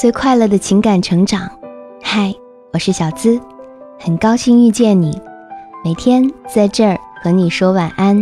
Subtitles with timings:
[0.00, 1.46] 最快乐的情感成长。
[2.02, 2.34] 嗨，
[2.72, 3.38] 我是小资，
[3.98, 5.20] 很高兴遇见你。
[5.84, 8.16] 每天在这儿和你说晚安。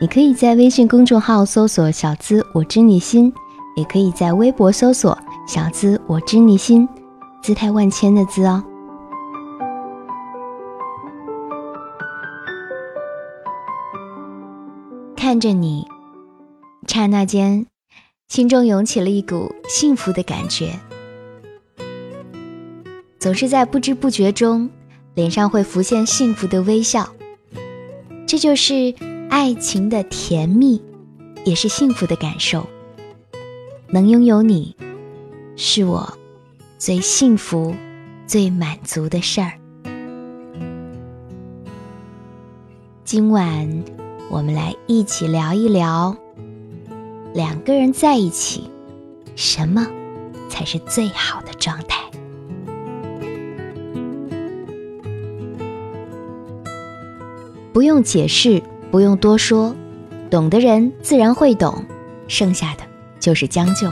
[0.00, 3.34] 你可以在微信公众号搜索“小资我知你心”，
[3.74, 6.88] 也可以在微博搜索“小资我知你心”，
[7.42, 8.62] 姿态万千的“资”哦。
[15.16, 15.84] 看着你，
[16.86, 17.66] 刹那间，
[18.32, 20.72] 心中涌起了一股幸福的感觉。
[23.18, 24.70] 总是在不知不觉中，
[25.12, 27.06] 脸上会浮现幸福的微笑。
[28.26, 28.94] 这就是
[29.28, 30.80] 爱情的甜蜜，
[31.44, 32.66] 也是幸福的感受。
[33.90, 34.74] 能拥有你，
[35.54, 36.16] 是我
[36.78, 37.74] 最幸福、
[38.26, 39.52] 最满足的事儿。
[43.04, 43.84] 今晚。
[44.30, 46.16] 我们来一起聊一聊，
[47.34, 48.70] 两个人在一起，
[49.34, 49.86] 什么
[50.48, 51.98] 才是最好的状态？
[57.72, 59.74] 不用解释，不用多说，
[60.30, 61.84] 懂的人自然会懂，
[62.28, 62.82] 剩下的
[63.18, 63.88] 就是将就。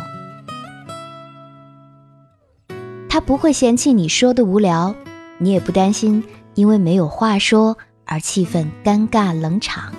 [3.09, 4.95] 他不会嫌弃你说的无聊，
[5.39, 6.23] 你也不担心
[6.55, 9.93] 因为没有话说而气氛尴尬冷场。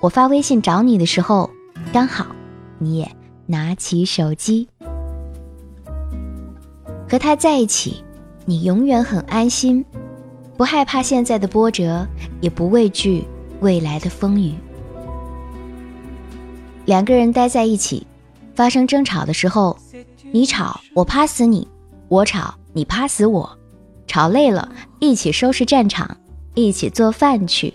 [0.00, 1.50] 我发微信找你的时候，
[1.92, 2.26] 刚好
[2.78, 3.10] 你也
[3.46, 4.66] 拿起手机。
[7.06, 8.02] 和他在一起，
[8.46, 9.84] 你永远很安心，
[10.56, 12.06] 不害怕现在的波折，
[12.40, 13.26] 也不畏惧
[13.60, 14.54] 未来的风雨。
[16.86, 18.06] 两个人待在一起，
[18.54, 19.76] 发生争吵的时候，
[20.32, 21.68] 你吵我趴死你，
[22.08, 23.58] 我吵你趴死我，
[24.06, 26.16] 吵累了一起收拾战场，
[26.54, 27.74] 一起做饭去。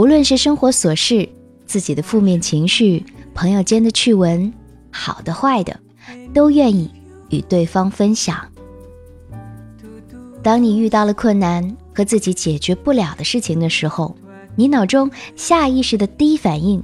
[0.00, 1.28] 无论是生活琐事、
[1.66, 4.50] 自己的负面情绪、朋友间的趣闻，
[4.90, 5.78] 好的坏的，
[6.32, 6.90] 都愿意
[7.28, 8.40] 与对方分享。
[10.42, 14.16] 当你遇到了困难和自己解决不了的事情的时候，
[14.56, 16.82] 你脑中下意识的第一反应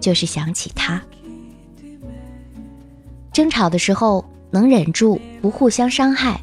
[0.00, 1.02] 就是想起他。
[3.34, 6.40] 争吵的时候能忍住不互相伤害，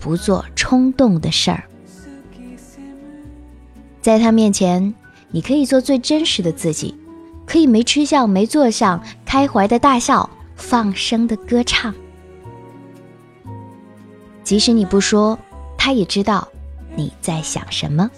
[0.00, 1.62] 不做冲动的事儿，
[4.02, 4.92] 在他面前。
[5.30, 6.94] 你可以做最真实的自己，
[7.46, 11.94] 可以没吃相、没做相，开怀的大笑，放声的歌唱。
[14.42, 15.38] 即使你不说，
[15.76, 16.48] 他也知道
[16.96, 18.10] 你在想什么。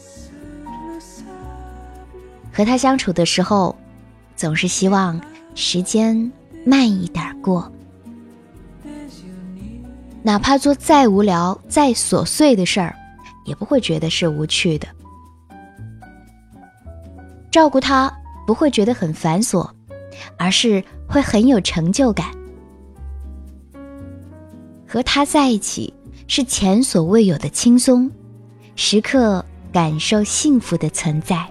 [2.52, 3.76] 和他相处的时候，
[4.36, 5.20] 总是希望
[5.54, 6.30] 时间
[6.64, 7.70] 慢一点过，
[10.22, 12.94] 哪怕做再无聊、再琐碎的事儿，
[13.44, 14.86] 也不会觉得是无趣的。
[17.50, 18.12] 照顾他
[18.46, 19.68] 不会觉得很繁琐，
[20.36, 22.26] 而是会很有成就感。
[24.86, 25.92] 和他在一起
[26.26, 28.10] 是前所未有的轻松，
[28.76, 31.46] 时刻感受幸福的存在。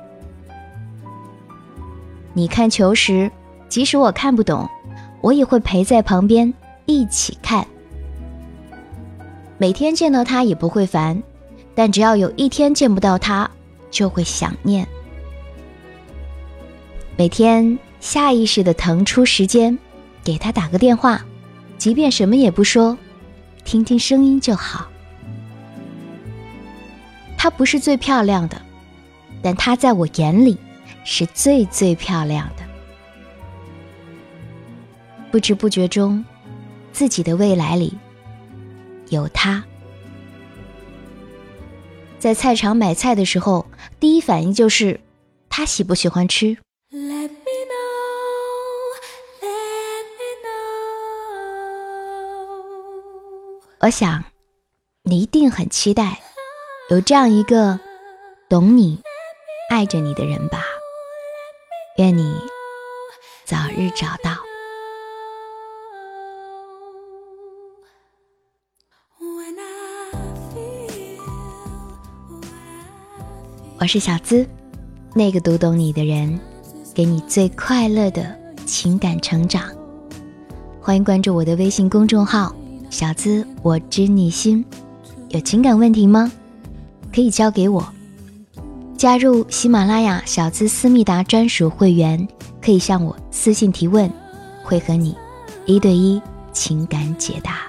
[2.34, 3.30] 你看球时，
[3.68, 4.70] 即使我看不懂，
[5.22, 6.54] 我也会陪在旁边
[6.86, 7.66] 一起看。
[9.58, 11.22] 每天见到他也不会烦，
[11.76, 13.50] 但只要有一天见不到他，
[13.92, 14.88] 就会想念。
[17.19, 19.78] 每天下意识的腾出时间，
[20.24, 21.25] 给他打个电话，
[21.78, 22.97] 即便什么也不说，
[23.66, 24.90] 听听声音就好。
[27.38, 28.62] 她不是最漂亮的，
[29.41, 30.57] 但她在我眼里
[31.03, 32.63] 是最最漂亮的。
[35.30, 36.24] 不知不觉中，
[36.94, 37.97] 自己的未来里
[39.09, 39.62] 有她。
[42.18, 43.66] 在菜场买菜的时候，
[44.00, 45.01] 第一反应就是
[45.50, 46.56] 他喜不喜欢吃。
[53.81, 54.25] 我想，
[55.03, 56.19] 你一定很期待
[56.90, 57.79] 有这样一个
[58.50, 59.01] 懂你、
[59.69, 60.66] 爱着你的人吧？
[61.95, 62.35] 愿你
[63.45, 64.35] 早日找到。
[73.80, 74.45] 我是小资，
[75.15, 76.38] 那个读懂你的人，
[76.94, 79.74] 给你最快乐的情感成长。
[80.81, 82.54] 欢迎关注我的微信公众号。
[82.89, 84.65] 小资，我知你心，
[85.30, 86.31] 有情感问题吗？
[87.13, 87.88] 可以交给我。
[88.97, 92.27] 加入喜马拉雅小资思密达专属会员，
[92.62, 94.12] 可以向我私信提问，
[94.63, 95.15] 会和你
[95.65, 96.21] 一对一
[96.51, 97.59] 情感解答。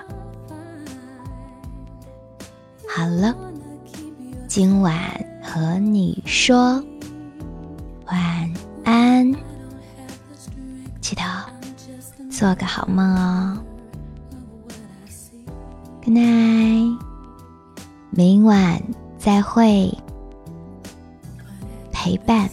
[2.89, 3.35] 好了，
[4.49, 4.99] 今晚
[5.43, 6.83] 和你说
[8.07, 8.53] 晚
[8.85, 9.33] 安，
[11.01, 11.23] 记得
[12.31, 13.59] 做个好梦哦。
[16.11, 16.99] Night，
[18.11, 18.83] 明晚
[19.17, 19.97] 再会。
[21.93, 22.51] 陪伴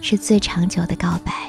[0.00, 1.45] 是最长久的告白。